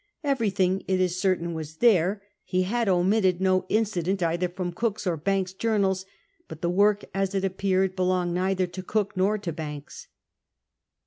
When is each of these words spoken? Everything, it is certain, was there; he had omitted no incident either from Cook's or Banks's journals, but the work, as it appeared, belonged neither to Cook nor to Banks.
Everything, 0.23 0.83
it 0.87 0.99
is 0.99 1.21
certain, 1.21 1.53
was 1.53 1.75
there; 1.75 2.23
he 2.43 2.63
had 2.63 2.89
omitted 2.89 3.39
no 3.39 3.67
incident 3.69 4.23
either 4.23 4.49
from 4.49 4.71
Cook's 4.73 5.05
or 5.05 5.15
Banks's 5.15 5.53
journals, 5.53 6.07
but 6.47 6.63
the 6.63 6.71
work, 6.71 7.05
as 7.13 7.35
it 7.35 7.43
appeared, 7.45 7.95
belonged 7.95 8.33
neither 8.33 8.65
to 8.65 8.81
Cook 8.81 9.15
nor 9.15 9.37
to 9.37 9.53
Banks. 9.53 10.07